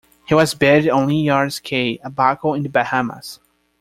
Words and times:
He 0.25 0.33
was 0.33 0.55
buried 0.55 0.89
on 0.89 1.07
Linyards 1.09 1.59
Cay, 1.61 1.99
Abaco 2.03 2.55
in 2.55 2.63
the 2.63 2.69
Bahamas. 2.69 3.39